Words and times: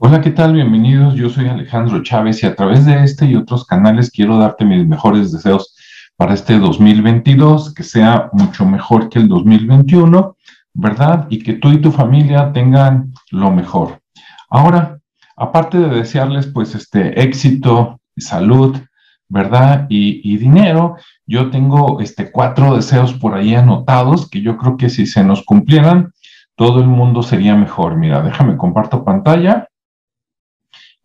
Hola, 0.00 0.20
¿qué 0.20 0.30
tal? 0.30 0.52
Bienvenidos. 0.52 1.16
Yo 1.16 1.28
soy 1.28 1.48
Alejandro 1.48 2.00
Chávez 2.04 2.40
y 2.44 2.46
a 2.46 2.54
través 2.54 2.86
de 2.86 3.02
este 3.02 3.26
y 3.26 3.34
otros 3.34 3.66
canales 3.66 4.12
quiero 4.12 4.38
darte 4.38 4.64
mis 4.64 4.86
mejores 4.86 5.32
deseos 5.32 5.74
para 6.16 6.34
este 6.34 6.56
2022, 6.56 7.74
que 7.74 7.82
sea 7.82 8.30
mucho 8.32 8.64
mejor 8.64 9.08
que 9.08 9.18
el 9.18 9.26
2021, 9.26 10.36
¿verdad? 10.72 11.26
Y 11.30 11.40
que 11.40 11.54
tú 11.54 11.72
y 11.72 11.80
tu 11.80 11.90
familia 11.90 12.52
tengan 12.52 13.12
lo 13.32 13.50
mejor. 13.50 14.00
Ahora, 14.48 15.00
aparte 15.36 15.80
de 15.80 15.88
desearles 15.88 16.46
pues 16.46 16.76
este 16.76 17.20
éxito, 17.20 18.00
salud, 18.16 18.78
¿verdad? 19.28 19.86
Y, 19.88 20.36
dinero, 20.36 20.94
yo 21.26 21.50
tengo 21.50 22.00
este 22.00 22.30
cuatro 22.30 22.76
deseos 22.76 23.14
por 23.14 23.34
ahí 23.34 23.56
anotados 23.56 24.30
que 24.30 24.42
yo 24.42 24.58
creo 24.58 24.76
que 24.76 24.90
si 24.90 25.06
se 25.06 25.24
nos 25.24 25.44
cumplieran, 25.44 26.12
todo 26.54 26.78
el 26.78 26.86
mundo 26.86 27.24
sería 27.24 27.56
mejor. 27.56 27.96
Mira, 27.96 28.22
déjame 28.22 28.56
comparto 28.56 29.04
pantalla. 29.04 29.66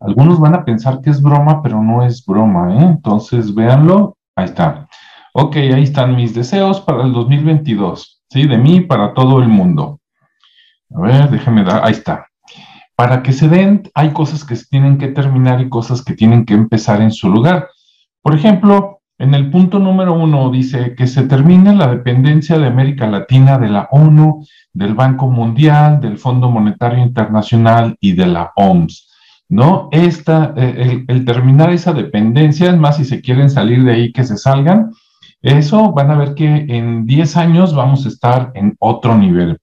Algunos 0.06 0.40
van 0.40 0.54
a 0.54 0.66
pensar 0.66 1.00
que 1.02 1.10
es 1.10 1.22
broma, 1.22 1.62
pero 1.62 1.82
no 1.82 2.04
es 2.04 2.26
broma, 2.26 2.76
¿eh? 2.76 2.84
Entonces, 2.84 3.56
véanlo. 3.56 4.18
Ahí 4.36 4.46
está. 4.46 4.88
Ok, 5.34 5.56
ahí 5.56 5.84
están 5.84 6.16
mis 6.16 6.36
deseos 6.36 6.82
para 6.82 7.04
el 7.04 7.14
2022, 7.14 8.22
¿sí? 8.30 8.46
De 8.46 8.58
mí 8.58 8.82
para 8.82 9.14
todo 9.14 9.40
el 9.40 9.48
mundo. 9.48 10.00
A 10.94 11.02
ver, 11.02 11.30
déjeme 11.30 11.64
dar, 11.64 11.84
ahí 11.84 11.94
está. 11.94 12.28
Para 12.96 13.24
que 13.24 13.32
se 13.32 13.48
den, 13.48 13.90
hay 13.96 14.12
cosas 14.12 14.44
que 14.44 14.56
se 14.56 14.66
tienen 14.68 14.98
que 14.98 15.08
terminar 15.08 15.62
y 15.62 15.70
cosas 15.70 16.04
que 16.04 16.14
tienen 16.14 16.46
que 16.46 16.54
empezar 16.54 17.02
en 17.02 17.12
su 17.12 17.30
lugar. 17.30 17.70
Por 18.22 18.36
ejemplo, 18.36 19.00
en 19.18 19.34
el 19.34 19.50
punto 19.50 19.80
número 19.80 20.14
uno 20.14 20.52
dice 20.52 20.96
que 20.96 21.08
se 21.08 21.24
termine 21.24 21.76
la 21.76 21.88
dependencia 21.88 22.60
de 22.60 22.68
América 22.68 23.08
Latina 23.08 23.58
de 23.58 23.70
la 23.70 23.88
ONU, 23.92 24.46
del 24.74 24.94
Banco 24.96 25.28
Mundial, 25.28 26.02
del 26.02 26.18
Fondo 26.18 26.52
Monetario 26.52 27.02
Internacional 27.02 27.96
y 28.00 28.12
de 28.12 28.28
la 28.28 28.52
OMS. 28.56 29.13
¿No? 29.50 29.90
Esta, 29.92 30.54
eh, 30.58 31.06
el, 31.08 31.26
terminar 31.26 31.72
esa 31.72 31.94
dependencia, 31.94 32.72
es 32.72 32.78
más, 32.78 32.98
si 32.98 33.06
se 33.06 33.22
quieren 33.22 33.50
salir 33.50 33.84
de 33.84 33.94
ahí, 33.94 34.12
que 34.12 34.24
se 34.24 34.38
salgan, 34.38 34.92
eso 35.42 35.92
van 35.92 36.10
a 36.10 36.18
ver 36.18 36.34
que 36.34 36.46
en 36.46 37.06
10 37.06 37.38
años 37.38 37.76
vamos 37.76 38.06
a 38.06 38.10
estar 38.10 38.52
en 38.56 38.76
otro 38.80 39.18
nivel. 39.18 39.60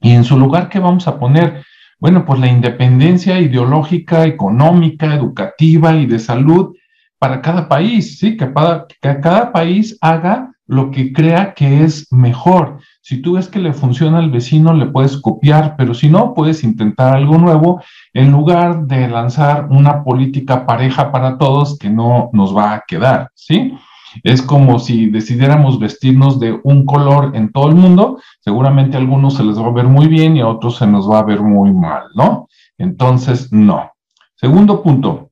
Y 0.00 0.12
en 0.12 0.24
su 0.24 0.38
lugar, 0.38 0.68
¿qué 0.68 0.78
vamos 0.78 1.06
a 1.06 1.18
poner? 1.18 1.64
Bueno, 2.00 2.24
pues 2.24 2.40
la 2.40 2.48
independencia 2.48 3.38
ideológica, 3.40 4.24
económica, 4.24 5.14
educativa 5.14 5.94
y 5.94 6.06
de 6.06 6.18
salud 6.18 6.74
para 7.18 7.40
cada 7.40 7.68
país, 7.68 8.18
¿sí? 8.18 8.36
Que, 8.36 8.52
que 9.00 9.20
cada 9.20 9.52
país 9.52 9.96
haga 10.00 10.52
lo 10.66 10.90
que 10.90 11.12
crea 11.12 11.54
que 11.54 11.84
es 11.84 12.10
mejor. 12.12 12.80
Si 13.06 13.20
tú 13.20 13.34
ves 13.34 13.48
que 13.48 13.58
le 13.58 13.74
funciona 13.74 14.16
al 14.16 14.30
vecino, 14.30 14.72
le 14.72 14.86
puedes 14.86 15.18
copiar, 15.18 15.74
pero 15.76 15.92
si 15.92 16.08
no, 16.08 16.32
puedes 16.32 16.64
intentar 16.64 17.14
algo 17.14 17.36
nuevo 17.36 17.82
en 18.14 18.32
lugar 18.32 18.86
de 18.86 19.08
lanzar 19.08 19.66
una 19.68 20.02
política 20.02 20.64
pareja 20.64 21.12
para 21.12 21.36
todos 21.36 21.78
que 21.78 21.90
no 21.90 22.30
nos 22.32 22.56
va 22.56 22.72
a 22.72 22.84
quedar, 22.88 23.28
¿sí? 23.34 23.74
Es 24.22 24.40
como 24.40 24.78
si 24.78 25.10
decidiéramos 25.10 25.78
vestirnos 25.78 26.40
de 26.40 26.58
un 26.64 26.86
color 26.86 27.36
en 27.36 27.52
todo 27.52 27.68
el 27.68 27.74
mundo, 27.74 28.20
seguramente 28.40 28.96
a 28.96 29.00
algunos 29.00 29.34
se 29.34 29.44
les 29.44 29.58
va 29.58 29.66
a 29.66 29.72
ver 29.72 29.86
muy 29.86 30.08
bien 30.08 30.38
y 30.38 30.40
a 30.40 30.48
otros 30.48 30.78
se 30.78 30.86
nos 30.86 31.06
va 31.06 31.18
a 31.18 31.24
ver 31.24 31.42
muy 31.42 31.74
mal, 31.74 32.04
¿no? 32.14 32.48
Entonces, 32.78 33.52
no. 33.52 33.92
Segundo 34.34 34.82
punto, 34.82 35.28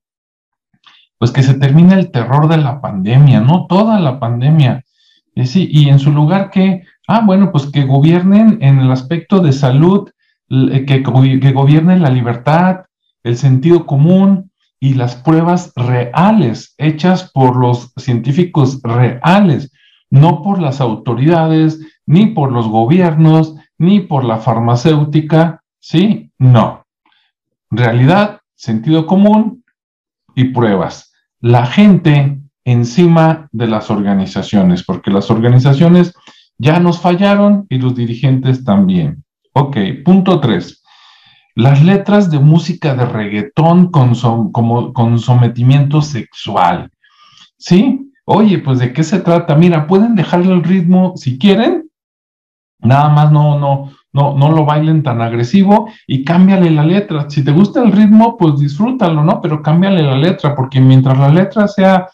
pues 1.16 1.30
que 1.30 1.42
se 1.42 1.54
termine 1.54 1.94
el 1.94 2.10
terror 2.10 2.48
de 2.48 2.58
la 2.58 2.82
pandemia, 2.82 3.40
no 3.40 3.64
toda 3.66 3.98
la 3.98 4.20
pandemia. 4.20 4.84
Sí, 5.44 5.68
y 5.72 5.88
en 5.88 5.98
su 5.98 6.12
lugar 6.12 6.50
que, 6.50 6.84
ah, 7.16 7.22
bueno, 7.24 7.52
pues 7.52 7.66
que 7.66 7.84
gobiernen 7.84 8.58
en 8.60 8.78
el 8.78 8.90
aspecto 8.90 9.40
de 9.40 9.52
salud, 9.52 10.10
que, 10.48 11.02
que 11.02 11.52
gobiernen 11.52 12.02
la 12.02 12.10
libertad, 12.10 12.84
el 13.22 13.36
sentido 13.36 13.86
común 13.86 14.50
y 14.80 14.94
las 14.94 15.16
pruebas 15.16 15.72
reales, 15.76 16.74
hechas 16.78 17.30
por 17.32 17.56
los 17.56 17.92
científicos 17.96 18.80
reales, 18.82 19.72
no 20.10 20.42
por 20.42 20.60
las 20.60 20.80
autoridades, 20.80 21.80
ni 22.06 22.26
por 22.26 22.52
los 22.52 22.68
gobiernos, 22.68 23.54
ni 23.78 24.00
por 24.00 24.24
la 24.24 24.38
farmacéutica, 24.38 25.62
¿sí? 25.78 26.30
No. 26.38 26.84
Realidad, 27.70 28.40
sentido 28.54 29.06
común 29.06 29.64
y 30.34 30.44
pruebas 30.44 31.12
la 31.42 31.66
gente 31.66 32.38
encima 32.64 33.48
de 33.52 33.66
las 33.66 33.90
organizaciones, 33.90 34.84
porque 34.84 35.10
las 35.10 35.30
organizaciones 35.30 36.14
ya 36.62 36.78
nos 36.78 37.00
fallaron 37.00 37.66
y 37.68 37.78
los 37.78 37.96
dirigentes 37.96 38.64
también. 38.64 39.24
Ok, 39.52 39.76
punto 40.04 40.38
tres. 40.38 40.80
Las 41.56 41.82
letras 41.82 42.30
de 42.30 42.38
música 42.38 42.94
de 42.94 43.04
reggaetón 43.04 43.90
con, 43.90 44.14
como, 44.52 44.92
con 44.92 45.18
sometimiento 45.18 46.00
sexual. 46.02 46.90
¿Sí? 47.58 48.12
Oye, 48.24 48.58
pues 48.58 48.78
de 48.78 48.92
qué 48.92 49.02
se 49.02 49.18
trata? 49.18 49.56
Mira, 49.56 49.88
pueden 49.88 50.14
dejarle 50.14 50.52
el 50.52 50.62
ritmo 50.62 51.14
si 51.16 51.36
quieren. 51.36 51.90
Nada 52.78 53.08
más 53.08 53.32
no, 53.32 53.58
no, 53.58 53.90
no, 54.12 54.38
no 54.38 54.52
lo 54.52 54.64
bailen 54.64 55.02
tan 55.02 55.20
agresivo 55.20 55.88
y 56.06 56.24
cámbiale 56.24 56.70
la 56.70 56.84
letra. 56.84 57.28
Si 57.28 57.44
te 57.44 57.50
gusta 57.50 57.82
el 57.82 57.90
ritmo, 57.90 58.36
pues 58.36 58.60
disfrútalo, 58.60 59.24
¿no? 59.24 59.40
Pero 59.40 59.62
cámbiale 59.62 60.04
la 60.04 60.16
letra, 60.16 60.54
porque 60.54 60.80
mientras 60.80 61.18
la 61.18 61.28
letra 61.28 61.66
sea, 61.66 62.08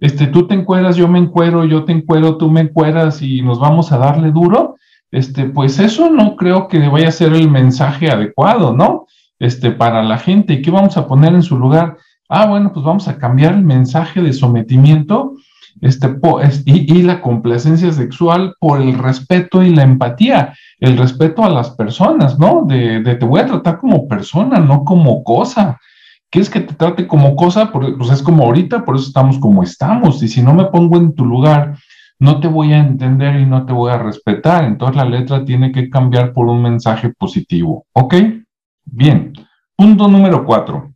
este, 0.00 0.26
tú 0.26 0.46
te 0.46 0.54
encueras, 0.54 0.96
yo 0.96 1.08
me 1.08 1.18
encuero, 1.18 1.64
yo 1.64 1.84
te 1.84 1.92
encuero, 1.92 2.36
tú 2.36 2.50
me 2.50 2.62
encueras 2.62 3.22
y 3.22 3.42
nos 3.42 3.60
vamos 3.60 3.92
a 3.92 3.98
darle 3.98 4.32
duro, 4.32 4.76
este, 5.10 5.44
pues 5.44 5.78
eso 5.78 6.10
no 6.10 6.36
creo 6.36 6.68
que 6.68 6.88
vaya 6.88 7.08
a 7.08 7.12
ser 7.12 7.34
el 7.34 7.50
mensaje 7.50 8.10
adecuado, 8.10 8.74
¿no? 8.74 9.06
Este, 9.38 9.70
para 9.70 10.02
la 10.02 10.18
gente. 10.18 10.54
¿Y 10.54 10.62
qué 10.62 10.70
vamos 10.70 10.96
a 10.96 11.06
poner 11.06 11.34
en 11.34 11.42
su 11.42 11.58
lugar? 11.58 11.96
Ah, 12.28 12.46
bueno, 12.46 12.72
pues 12.72 12.84
vamos 12.84 13.08
a 13.08 13.18
cambiar 13.18 13.54
el 13.54 13.62
mensaje 13.62 14.22
de 14.22 14.32
sometimiento 14.32 15.34
este, 15.80 16.14
y, 16.66 17.02
la 17.02 17.20
complacencia 17.20 17.92
sexual 17.92 18.54
por 18.60 18.80
el 18.80 18.98
respeto 18.98 19.62
y 19.62 19.74
la 19.74 19.82
empatía, 19.82 20.54
el 20.78 20.96
respeto 20.96 21.42
a 21.42 21.48
las 21.48 21.70
personas, 21.70 22.38
¿no? 22.38 22.64
De, 22.66 23.00
te 23.02 23.24
voy 23.24 23.40
a 23.40 23.46
tratar 23.46 23.78
como 23.78 24.06
persona, 24.06 24.58
no 24.58 24.84
como 24.84 25.24
cosa. 25.24 25.78
¿Quieres 26.30 26.48
que 26.48 26.60
te 26.60 26.74
trate 26.74 27.06
como 27.06 27.34
cosa? 27.34 27.72
Pues 27.72 28.10
es 28.10 28.22
como 28.22 28.44
ahorita, 28.44 28.84
por 28.84 28.96
eso 28.96 29.08
estamos 29.08 29.38
como 29.38 29.62
estamos. 29.62 30.22
Y 30.22 30.28
si 30.28 30.42
no 30.42 30.54
me 30.54 30.66
pongo 30.66 30.96
en 30.96 31.14
tu 31.14 31.24
lugar, 31.24 31.76
no 32.18 32.40
te 32.40 32.48
voy 32.48 32.72
a 32.72 32.78
entender 32.78 33.40
y 33.40 33.46
no 33.46 33.66
te 33.66 33.72
voy 33.72 33.90
a 33.90 33.98
respetar. 33.98 34.64
Entonces 34.64 34.96
la 34.96 35.04
letra 35.04 35.44
tiene 35.44 35.72
que 35.72 35.90
cambiar 35.90 36.32
por 36.32 36.46
un 36.46 36.62
mensaje 36.62 37.12
positivo. 37.18 37.86
¿Ok? 37.92 38.14
Bien. 38.84 39.32
Punto 39.76 40.08
número 40.08 40.44
cuatro 40.44 40.90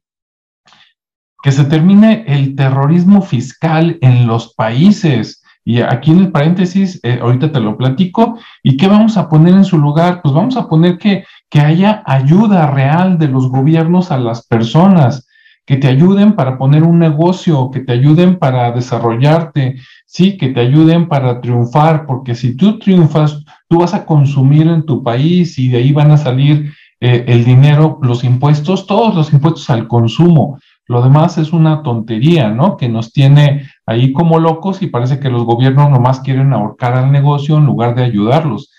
que 1.44 1.52
se 1.52 1.64
termine 1.64 2.24
el 2.26 2.56
terrorismo 2.56 3.20
fiscal 3.20 3.98
en 4.00 4.26
los 4.26 4.54
países. 4.54 5.42
Y 5.62 5.82
aquí 5.82 6.10
en 6.10 6.20
el 6.20 6.32
paréntesis, 6.32 6.98
eh, 7.02 7.18
ahorita 7.20 7.52
te 7.52 7.60
lo 7.60 7.76
platico, 7.76 8.38
¿y 8.62 8.78
qué 8.78 8.88
vamos 8.88 9.18
a 9.18 9.28
poner 9.28 9.52
en 9.52 9.66
su 9.66 9.76
lugar? 9.76 10.22
Pues 10.22 10.34
vamos 10.34 10.56
a 10.56 10.66
poner 10.66 10.96
que, 10.96 11.26
que 11.50 11.60
haya 11.60 12.02
ayuda 12.06 12.70
real 12.70 13.18
de 13.18 13.28
los 13.28 13.48
gobiernos 13.48 14.10
a 14.10 14.18
las 14.18 14.46
personas, 14.46 15.26
que 15.66 15.76
te 15.76 15.88
ayuden 15.88 16.34
para 16.34 16.58
poner 16.58 16.82
un 16.82 16.98
negocio, 16.98 17.70
que 17.70 17.80
te 17.80 17.92
ayuden 17.92 18.38
para 18.38 18.70
desarrollarte, 18.72 19.76
sí, 20.04 20.36
que 20.36 20.48
te 20.48 20.60
ayuden 20.60 21.08
para 21.08 21.40
triunfar, 21.40 22.06
porque 22.06 22.34
si 22.34 22.56
tú 22.56 22.78
triunfas, 22.78 23.42
tú 23.68 23.78
vas 23.78 23.94
a 23.94 24.04
consumir 24.04 24.68
en 24.68 24.84
tu 24.84 25.02
país 25.02 25.58
y 25.58 25.68
de 25.68 25.78
ahí 25.78 25.92
van 25.92 26.10
a 26.10 26.18
salir 26.18 26.72
eh, 27.00 27.24
el 27.28 27.44
dinero, 27.44 27.98
los 28.02 28.24
impuestos, 28.24 28.86
todos 28.86 29.14
los 29.14 29.32
impuestos 29.32 29.70
al 29.70 29.88
consumo. 29.88 30.58
Lo 30.86 31.02
demás 31.02 31.38
es 31.38 31.52
una 31.54 31.82
tontería, 31.82 32.50
¿no? 32.50 32.76
Que 32.76 32.90
nos 32.90 33.10
tiene 33.10 33.66
ahí 33.86 34.12
como 34.12 34.38
locos 34.38 34.82
y 34.82 34.88
parece 34.88 35.18
que 35.18 35.30
los 35.30 35.44
gobiernos 35.44 35.90
nomás 35.90 36.20
quieren 36.20 36.52
ahorcar 36.52 36.94
al 36.94 37.10
negocio 37.10 37.56
en 37.56 37.64
lugar 37.64 37.94
de 37.94 38.04
ayudarlos, 38.04 38.70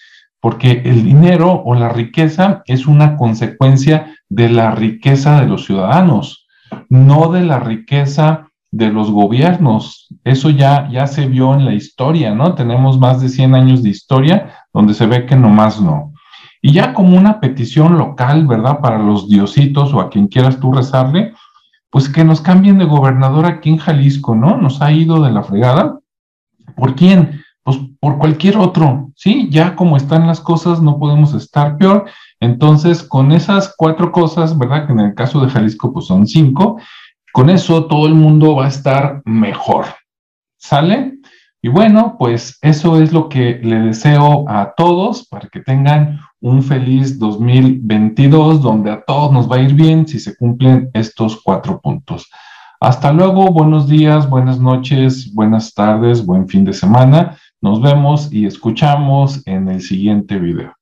porque 0.45 0.83
el 0.85 1.03
dinero 1.03 1.63
o 1.65 1.73
la 1.73 1.89
riqueza 1.89 2.61
es 2.67 2.85
una 2.85 3.17
consecuencia 3.17 4.13
de 4.29 4.47
la 4.47 4.75
riqueza 4.75 5.41
de 5.41 5.47
los 5.47 5.65
ciudadanos, 5.65 6.45
no 6.87 7.31
de 7.31 7.41
la 7.41 7.59
riqueza 7.59 8.49
de 8.69 8.91
los 8.91 9.09
gobiernos. 9.09 10.07
Eso 10.23 10.51
ya, 10.51 10.87
ya 10.91 11.07
se 11.07 11.25
vio 11.25 11.55
en 11.55 11.65
la 11.65 11.73
historia, 11.73 12.35
¿no? 12.35 12.53
Tenemos 12.53 12.99
más 12.99 13.21
de 13.21 13.29
100 13.29 13.55
años 13.55 13.81
de 13.81 13.89
historia 13.89 14.53
donde 14.71 14.93
se 14.93 15.07
ve 15.07 15.25
que 15.25 15.35
nomás 15.35 15.81
no. 15.81 16.13
Y 16.61 16.73
ya 16.73 16.93
como 16.93 17.17
una 17.17 17.39
petición 17.39 17.97
local, 17.97 18.45
¿verdad? 18.45 18.81
Para 18.81 18.99
los 18.99 19.27
diositos 19.27 19.95
o 19.95 19.99
a 19.99 20.11
quien 20.11 20.27
quieras 20.27 20.59
tú 20.59 20.71
rezarle, 20.71 21.33
pues 21.89 22.07
que 22.07 22.23
nos 22.23 22.41
cambien 22.41 22.77
de 22.77 22.85
gobernador 22.85 23.47
aquí 23.47 23.71
en 23.71 23.77
Jalisco, 23.77 24.35
¿no? 24.35 24.57
Nos 24.57 24.79
ha 24.83 24.91
ido 24.91 25.23
de 25.23 25.31
la 25.31 25.41
fregada. 25.41 26.01
¿Por 26.75 26.93
quién? 26.93 27.41
Pues 27.65 27.79
por 27.99 28.19
cualquier 28.19 28.57
otro, 28.57 29.11
¿sí? 29.15 29.49
Ya 29.49 29.75
como 29.75 29.97
están 29.97 30.27
las 30.27 30.39
cosas, 30.39 30.83
no 30.83 30.99
podemos 30.99 31.33
estar 31.33 31.77
peor. 31.77 32.05
Entonces, 32.39 33.01
con 33.01 33.31
esas 33.31 33.73
cuatro 33.75 34.11
cosas, 34.11 34.55
¿verdad? 34.55 34.85
Que 34.85 34.93
en 34.93 34.99
el 34.99 35.15
caso 35.15 35.39
de 35.41 35.49
Jalisco, 35.49 35.91
pues 35.91 36.05
son 36.05 36.27
cinco, 36.27 36.79
con 37.33 37.49
eso 37.49 37.85
todo 37.85 38.05
el 38.05 38.13
mundo 38.13 38.55
va 38.55 38.65
a 38.65 38.69
estar 38.69 39.23
mejor. 39.25 39.85
¿Sale? 40.57 41.15
Y 41.59 41.69
bueno, 41.69 42.17
pues 42.19 42.59
eso 42.61 43.01
es 43.01 43.11
lo 43.11 43.29
que 43.29 43.59
le 43.63 43.79
deseo 43.79 44.47
a 44.47 44.75
todos 44.77 45.27
para 45.27 45.49
que 45.49 45.61
tengan 45.61 46.19
un 46.39 46.61
feliz 46.61 47.17
2022 47.17 48.61
donde 48.61 48.91
a 48.91 49.03
todos 49.03 49.31
nos 49.31 49.51
va 49.51 49.55
a 49.55 49.61
ir 49.61 49.73
bien 49.73 50.07
si 50.07 50.19
se 50.19 50.37
cumplen 50.37 50.91
estos 50.93 51.41
cuatro 51.41 51.81
puntos. 51.81 52.29
Hasta 52.79 53.11
luego, 53.11 53.51
buenos 53.51 53.87
días, 53.87 54.29
buenas 54.29 54.59
noches, 54.59 55.33
buenas 55.33 55.73
tardes, 55.73 56.23
buen 56.23 56.47
fin 56.47 56.65
de 56.65 56.73
semana. 56.73 57.35
Nos 57.61 57.81
vemos 57.81 58.31
y 58.31 58.45
escuchamos 58.45 59.45
en 59.47 59.69
el 59.69 59.81
siguiente 59.81 60.37
video. 60.39 60.73